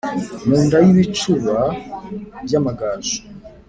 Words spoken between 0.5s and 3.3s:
nda y’ibicuba by’amagaju